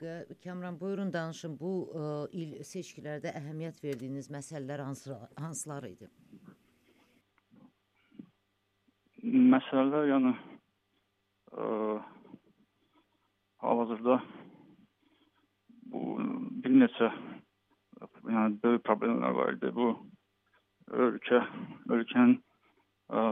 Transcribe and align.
dəqiqə 0.00 0.36
Kəmran 0.42 0.78
buyurun 0.80 1.12
danışın. 1.12 1.56
Bu 1.60 1.72
ə, 1.86 2.08
il 2.32 2.56
seçkilərdə 2.66 3.32
əhəmiyyət 3.40 3.82
verdiyiniz 3.84 4.30
məsələlər 4.34 4.82
hansı 4.86 5.16
hansılar 5.38 5.86
idi? 5.88 6.08
Məsələlər 9.22 10.10
yəni 10.12 10.32
ə, 11.52 11.68
hal-hazırda 13.64 14.18
bu 15.92 16.02
bir 16.64 16.76
neçə 16.82 17.12
yəni 18.26 18.60
böyük 18.62 18.84
problemlər 18.86 19.38
var 19.38 19.54
idi. 19.56 19.72
Bu 19.74 19.92
ölkə 21.06 21.40
ölkənin 21.90 22.36
ə, 23.10 23.22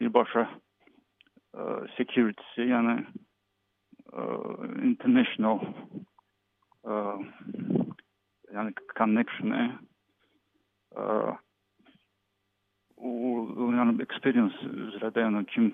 birbaşa 0.00 0.48
ə, 0.48 1.68
security'si, 1.98 2.70
yəni 2.70 2.98
international 4.14 5.60
ə, 6.86 6.98
yəni 8.54 8.74
connection'ı 8.94 9.64
ə, 10.94 11.06
o, 12.98 13.10
yəni 13.74 13.96
experience 14.04 14.70
üzrə 14.88 15.10
də 15.14 15.26
yəni 15.26 15.44
kim 15.50 15.72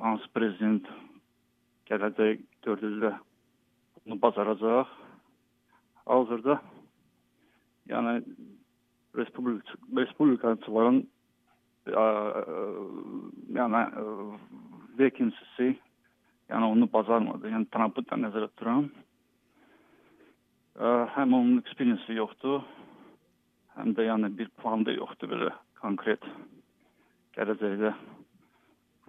hansı 0.00 0.30
prezident 0.36 0.88
gələcək 1.90 2.40
4 2.66 2.86
ildə 2.88 3.12
bunu 4.04 4.20
bacaracaq. 4.22 4.88
Hazırda 6.06 6.60
yəni 7.90 8.22
Respublik 9.16 9.66
Respublikaçıların 9.96 11.04
yəni 13.58 13.82
vacancy'si 14.98 15.68
yəni 16.50 16.66
onu 16.74 16.88
bacarmadı. 16.92 17.50
Yəni 17.54 17.68
Trump'ı 17.72 18.04
da 18.10 18.18
nəzərdə 18.18 18.50
tuturam. 18.52 18.90
Həm 21.16 21.34
onun 21.36 21.58
experience 21.62 22.14
yoxdur, 22.14 22.62
həm 23.76 23.94
də 23.96 24.06
yəni 24.08 24.30
bir 24.38 24.50
plan 24.60 24.84
da 24.86 24.94
yoxdur 24.94 25.30
belə 25.32 25.50
konkret 25.80 26.24
gələcəkdə 27.36 27.92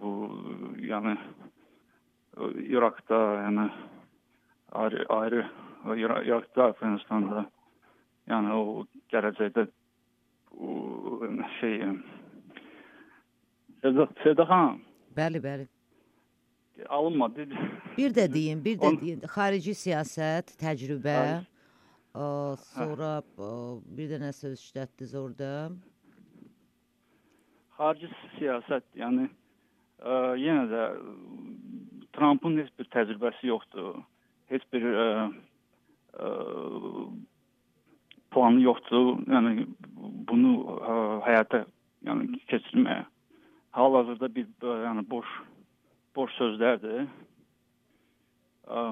bu 0.00 0.12
yəni 0.82 1.16
Irakda 2.72 3.18
yəni 3.42 3.66
ayrı 4.82 5.04
ayrı 5.16 5.42
Irakda 5.96 6.70
Afganistanda 6.70 7.44
yəni 8.30 8.56
o 8.56 8.86
gələcəkdə 9.12 9.66
o 10.56 10.72
şey 11.60 11.78
Seda 14.22 14.44
xanım. 14.46 14.76
Bəli, 15.16 15.40
bəli. 15.42 15.64
Alınmadı. 16.88 17.46
Bir 17.98 18.10
də 18.10 18.32
deyin, 18.34 18.64
bir 18.64 18.78
də 18.78 19.00
deyin. 19.00 19.20
Xarici 19.28 19.74
siyasət, 19.76 20.54
təcrübə, 20.60 21.18
ə, 22.14 22.26
sonra 22.72 23.18
ə, 23.20 23.50
bir 23.96 24.10
də 24.12 24.20
nə 24.22 24.32
söz 24.36 24.58
işlətdiniz 24.60 25.14
orada? 25.18 25.50
Xarici 27.76 28.10
siyasət, 28.38 28.86
yəni 28.98 29.28
ə, 29.28 30.16
yenə 30.40 30.66
də 30.72 30.88
Trumpın 32.12 32.58
heç 32.60 32.68
bir 32.78 32.88
təcrübəsi 32.92 33.48
yoxdur. 33.48 34.02
Heç 34.52 34.64
bir 34.72 34.84
ə, 34.84 35.06
ə, 36.20 36.32
planı 38.34 38.60
yoxdur. 38.66 39.14
Yəni 39.32 39.64
bunu 40.28 40.58
ə, 40.76 40.98
həyata 41.28 41.64
yəni 42.04 42.42
keçirməyə. 42.52 43.06
Hal-hazırda 43.72 44.28
bir 44.34 44.44
ə, 44.60 44.76
yəni 44.84 45.06
boş 45.08 45.30
boş 46.15 46.33
sözlərdir. 46.39 47.07
Ə, 48.67 48.83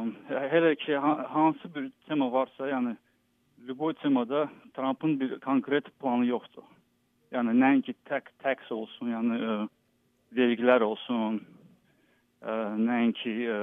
hələ 0.52 0.76
ki 0.80 0.96
hansı 1.34 1.72
bir 1.76 1.90
tema 2.08 2.30
varsa, 2.32 2.70
yəni 2.70 2.96
любой 3.68 3.94
temada 3.94 4.50
Trumpın 4.74 5.20
bir 5.20 5.40
konkret 5.40 5.90
planı 6.00 6.26
yoxdur. 6.30 6.64
Yəni 7.34 7.56
nəinki 7.58 7.96
tək 8.08 8.30
tax 8.44 8.72
olsun, 8.72 9.12
yəni 9.12 9.40
ə, 9.42 9.56
vergilər 10.38 10.86
olsun, 10.86 11.42
ə, 12.46 12.56
nəinki 12.80 13.36
ə, 13.50 13.60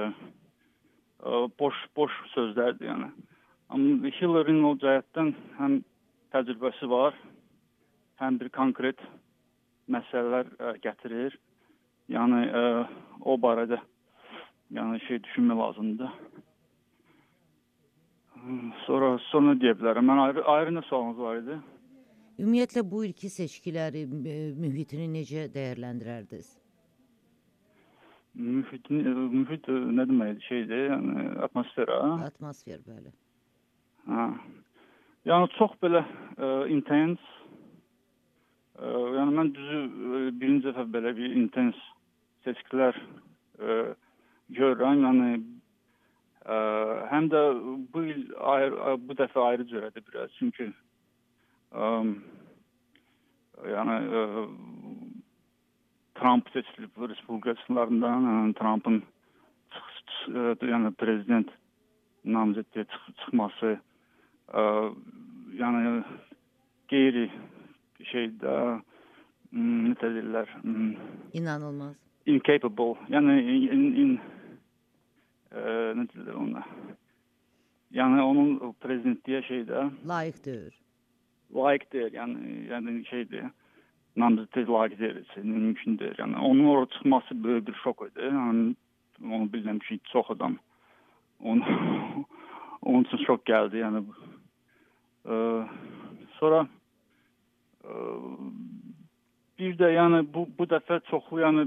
ə, 1.23 1.45
boş 1.59 1.79
boş 1.95 2.17
sözlərdir, 2.33 2.89
yəni. 2.91 3.09
Amma 3.73 4.11
Hillary-nin 4.19 4.67
o 4.69 4.75
cəhətdən 4.83 5.31
həm 5.57 5.79
təcrübəsi 6.35 6.89
var, 6.91 7.15
həm 8.21 8.37
bir 8.41 8.51
konkret 8.53 8.99
məsələlər 9.89 10.51
ə, 10.59 10.75
gətirir. 10.83 11.39
Yəni 12.08 12.44
ə, 12.48 12.64
o 13.28 13.36
barədə 13.40 13.80
yəni 14.72 15.00
şey 15.06 15.22
düşünmək 15.24 15.58
lazımdır. 15.62 16.14
Sonra 18.86 19.16
sonra 19.28 19.56
deyə 19.60 19.74
bilərəm. 19.76 20.06
Mən 20.08 20.22
ayrı 20.22 20.44
ayrı 20.54 20.72
nə 20.76 20.84
sualınız 20.88 21.18
var 21.20 21.42
idi? 21.42 21.58
Ümumiyyətlə 22.38 22.84
bu 22.90 23.02
ilki 23.08 23.28
seçkiləri 23.34 24.04
mühitini 24.06 25.08
necə 25.10 25.48
dəyərləndirərdiniz? 25.54 26.52
Mühit 28.38 28.86
mühit 28.92 29.66
nə 29.68 30.06
deməkdir? 30.06 30.44
Şeydir, 30.46 30.84
yəni 30.92 31.26
atmosfera. 31.48 31.98
Atmosfer 32.28 32.78
bəli. 32.86 33.10
Hə. 34.06 34.28
Yəni 35.28 35.50
çox 35.58 35.74
belə 35.82 36.04
ə, 36.06 36.52
intens 36.72 37.20
ə, 38.78 38.86
yəni 39.18 39.34
mən 39.40 39.50
düzü 39.56 39.80
ə, 39.82 40.22
birinci 40.38 40.70
dəfə 40.70 40.86
belə 40.94 41.12
bir 41.18 41.34
intens 41.42 41.80
seçkilər 42.48 42.98
ə, 42.98 43.78
görürəm. 44.56 45.04
Yəni 45.06 45.30
ə, 46.48 46.58
həm 47.12 47.30
də 47.32 47.44
bu 47.92 48.04
il 48.08 48.24
ayrı, 48.56 48.96
bu 49.04 49.16
dəfə 49.20 49.44
ayrı 49.52 49.68
cürədir 49.70 50.06
biraz. 50.08 50.34
Çünki 50.40 50.70
ə, 51.72 51.92
yəni 53.76 54.00
ə, 54.22 54.24
Trump 56.18 56.48
seçilib 56.50 56.98
respublikaçılarından, 57.10 58.26
yəni 58.32 58.58
Trump'ın 58.58 59.02
yəni 60.66 60.90
prezident 60.98 61.52
namizədliyə 62.26 62.88
çıx 62.90 63.12
çıxması 63.22 63.76
ə, 63.78 64.64
yəni 65.60 66.02
qeyri 66.90 67.28
şeydə 68.10 68.56
nə 69.52 69.94
deyirlər? 70.02 70.50
İnanılmaz. 71.38 72.07
Incapable. 72.28 72.96
Yəni 73.12 73.36
in, 73.72 73.84
in 74.02 74.10
ə, 75.52 75.94
nə 75.96 76.04
deyirlər 76.10 76.36
ona? 76.36 76.64
Yəni 77.96 78.20
onun 78.20 78.74
prezidentliyə 78.84 79.40
şeydə 79.48 79.86
layiq 80.08 80.42
deyil. 80.44 80.74
Layiq 81.56 81.88
deyil. 81.94 82.12
Yəni 82.18 82.54
yəni 82.72 82.98
şeydir. 83.08 83.48
Namizədliyə 84.18 84.74
layiq 84.74 84.98
deyil. 85.00 85.22
Mümkün 85.44 85.98
deyil. 86.00 86.18
Yəni 86.20 86.36
onun 86.36 86.68
oraya 86.74 86.92
çıxması 86.96 87.44
böyük 87.44 87.68
bir 87.68 87.80
şok 87.84 88.08
idi. 88.10 88.28
Yəni 88.28 88.74
onu 89.24 89.48
bilirəm 89.52 89.78
ki, 89.86 90.00
çox 90.12 90.30
adam 90.30 90.58
onu 91.40 91.64
onun 92.82 93.04
üçün 93.04 93.24
şok 93.24 93.46
gəldi. 93.46 93.80
Yəni 93.82 94.04
sonra 96.38 96.66
bir 99.58 99.76
də 99.78 99.90
yəni 99.94 100.22
bu 100.34 100.46
bu 100.58 100.66
dəfə 100.70 101.00
çoxlu 101.10 101.40
yəni 101.42 101.66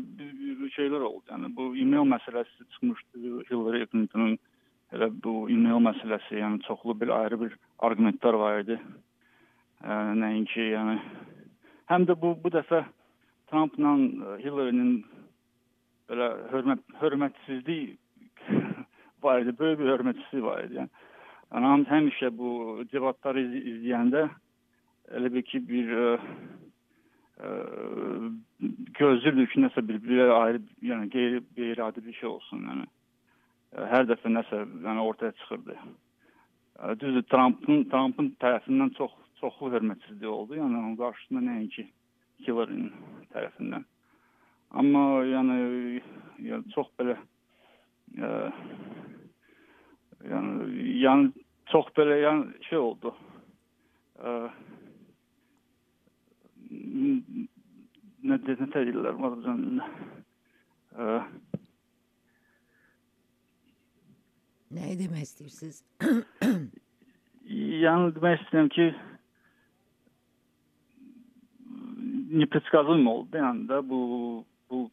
şeylər 0.75 1.03
oldu. 1.07 1.25
Yəni 1.31 1.51
bu 1.55 1.71
email 1.75 2.07
məsələsi 2.13 2.67
çıxmışdı 2.75 3.43
Hillary 3.49 3.85
Clinton'un 3.91 4.37
elə 4.95 5.09
bu 5.23 5.49
email 5.49 5.79
məsələsi, 5.87 6.39
yəni 6.39 6.61
çoxlu 6.67 6.97
bir 7.01 7.13
ayrı 7.15 7.39
bir 7.45 7.55
arqumentlər 7.87 8.37
var 8.43 8.63
idi. 8.63 8.79
Ə, 9.81 9.99
nəinki 10.21 10.71
yəni 10.73 10.97
həm 11.91 12.07
də 12.09 12.17
bu 12.21 12.35
bu 12.43 12.51
dəfə 12.53 12.83
Trumpla 13.51 13.95
Hillary'nin 14.39 15.01
belə 16.11 16.27
hörmət 16.51 16.83
hörmətsizlik 17.01 17.97
var 19.23 19.41
idi, 19.43 19.55
böyük 19.59 19.79
bir 19.79 19.91
hörmətsizlik 19.95 20.45
var 20.45 20.63
idi. 20.67 20.79
Yəni 20.79 21.09
Anam 21.51 21.83
həmişə 21.83 22.29
bu 22.31 22.79
debatları 22.93 23.41
iz 23.43 23.55
izləyəndə 23.73 24.27
elə 25.17 25.31
bir 25.33 25.43
ki 25.49 25.59
bir 25.67 25.89
ə, 25.91 26.05
ə, 27.41 27.51
gözlürdü 28.99 29.47
ki, 29.51 29.63
nəsə 29.65 29.83
bir, 29.87 30.01
bir 30.03 30.33
ayrı, 30.37 30.61
yəni 30.85 31.09
qeyri, 31.13 31.41
qeyri-adi 31.57 32.05
bir 32.05 32.17
şey 32.19 32.29
olsun. 32.29 32.65
Yəni 32.69 32.87
hər 33.93 34.07
dəfə 34.09 34.31
nəsə 34.31 34.63
yəni 34.85 35.03
ortaya 35.07 35.31
çıxırdı. 35.41 35.77
Düzdür, 36.99 37.23
Trump'ın 37.29 37.83
Trump'ın 37.91 38.31
tərəfindən 38.41 38.93
çox 38.97 39.11
çoxlu 39.41 39.71
hörmətsizlik 39.73 40.29
oldu. 40.29 40.57
Yəni 40.59 40.77
onun 40.77 40.95
qarşısında 40.99 41.41
nəinki 41.47 41.87
Hillary'nin 42.45 42.91
tərəfindən. 43.33 43.85
Amma 44.71 45.03
yəni, 45.27 46.01
yəni 46.45 46.73
çox 46.75 46.89
belə 46.99 47.17
ə, 48.17 48.31
yəni 50.31 50.85
yəni 51.03 51.47
çox 51.73 51.89
belə 51.97 52.19
yəni 52.21 52.65
şey 52.69 52.81
oldu. 52.81 53.13
Ə, 54.21 54.35
Gecə 58.51 58.67
təyirlər 58.73 59.15
var 59.15 59.37
üzərində. 59.39 59.85
Nə 64.75 64.89
demək 64.99 65.23
istəyirsiniz? 65.23 65.77
yəni 67.47 68.11
demək 68.17 68.41
istəyirəm 68.41 68.69
ki, 68.75 68.87
nepredskazım 72.41 73.07
oldu. 73.07 73.39
Yəni 73.39 73.67
də 73.71 73.81
bu 73.87 73.99
bu 74.69 74.89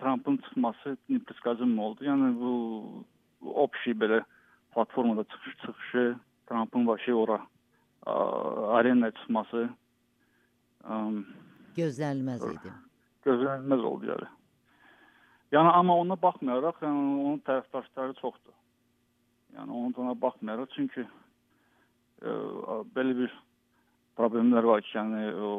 Trumpın 0.00 0.36
çıxması 0.36 0.96
nepredskazım 1.08 1.78
oldu. 1.78 2.04
Yəni 2.04 2.32
bu 2.40 2.52
obşi 3.66 3.92
belə 3.92 4.22
platformada 4.74 5.24
çıxış 5.24 5.56
çıxışı, 5.66 6.16
Trumpın 6.48 6.86
başı 6.86 7.16
ora 7.16 7.40
arenaya 8.76 9.12
çıxması 9.20 9.68
ə, 10.84 10.96
gözlənilməz 11.76 12.48
idi. 12.54 12.72
Gözlənilməz 13.26 13.84
oldu 13.86 14.10
yəni. 14.10 14.28
Yəni 15.52 15.72
amma 15.78 15.96
ona 16.00 16.16
baxmayaraq, 16.20 16.80
yəni 16.82 17.00
onun 17.22 17.40
tərəfdaşları 17.46 18.16
çoxdur. 18.20 18.54
Yəni 19.56 19.70
onun 19.70 19.96
ona 20.00 20.14
baxmayaraq 20.20 20.70
çünki 20.74 21.04
ə, 21.04 22.78
belə 22.96 23.16
bir 23.18 23.34
problemlər 24.16 24.68
var 24.68 24.84
ki, 24.86 24.94
yəni 24.96 25.26
o 25.36 25.52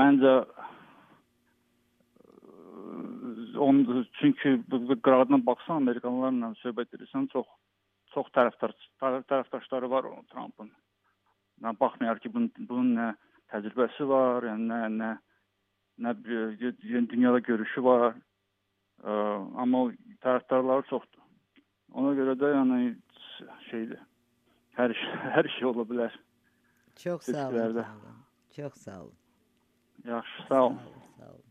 məncə 0.00 0.32
onun 3.58 4.06
çünki 4.18 4.56
qırağına 5.04 5.38
baxsan 5.46 5.82
Amerikalılarla 5.82 6.54
söhbət 6.62 6.96
edirsən, 6.96 7.28
çox 7.32 7.46
çox 8.14 8.30
tərəfdar 8.34 8.74
tərəfdaşları 9.02 9.90
var 9.90 10.06
onun 10.10 10.26
Trumpın. 10.32 10.70
Yəni 11.62 11.78
baxmayaraq 11.80 12.22
ki, 12.22 12.32
bunun, 12.34 12.50
bunun 12.68 12.90
nə 12.98 13.06
təcrübəsi 13.52 14.06
var, 14.08 14.46
yəni 14.48 14.68
nə 14.70 14.80
nə 14.96 15.12
nə 15.98 16.14
bir 16.24 16.74
dünyada 17.08 17.38
görüşü 17.38 17.84
var. 17.84 18.16
Ə, 19.04 19.12
amma 19.62 19.86
tərəfdarları 20.24 20.86
çoxdur. 20.90 21.22
Ona 21.94 22.14
görə 22.18 22.34
də 22.40 22.52
yəni 22.54 22.94
şeydir. 23.70 24.00
Hər 24.78 24.94
hər 25.36 25.50
şey 25.58 25.68
ola 25.70 25.86
bilər. 25.90 26.14
Çox 26.96 27.30
sağ 27.30 27.48
olun. 27.48 27.84
Çox 28.56 28.74
sağ 28.86 29.00
olun. 29.02 29.18
Yaxşı. 30.04 30.46
Sağ 30.48 30.62
olun. 30.66 30.80
Sağ 31.18 31.30
olun. 31.30 31.43